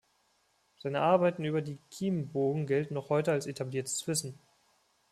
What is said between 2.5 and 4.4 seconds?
gelten noch heute als etabliertes Wissen.